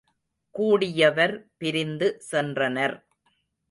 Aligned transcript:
கூடியவர் 0.55 1.35
பிரிந்து 1.57 2.09
சென்றனர். 2.31 2.97